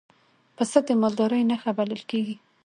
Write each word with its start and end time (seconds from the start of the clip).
پسه 0.55 0.79
د 0.87 0.89
مالدارۍ 1.01 1.41
نښه 1.49 1.71
بلل 1.77 2.01
کېږي. 2.09 2.35